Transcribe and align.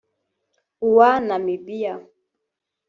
uwa 0.87 1.11
Namibia 1.27 1.93